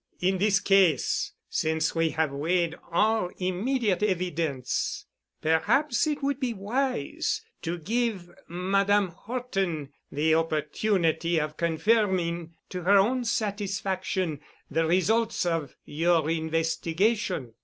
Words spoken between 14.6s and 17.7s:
the results of your investigation."